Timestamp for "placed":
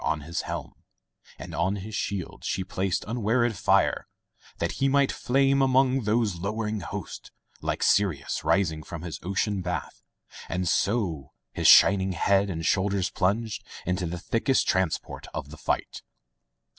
2.63-3.05